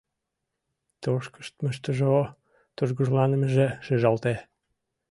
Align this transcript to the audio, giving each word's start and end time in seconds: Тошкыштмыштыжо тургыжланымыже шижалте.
Тошкыштмыштыжо 1.03 2.15
тургыжланымыже 2.75 3.67
шижалте. 3.85 4.33